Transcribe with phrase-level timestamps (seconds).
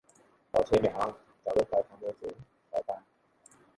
[0.51, 1.05] ปอร์เช่ไม่เอา
[1.43, 2.35] จะเอารถไฟความเร็วสูง
[2.69, 3.01] ขอตัน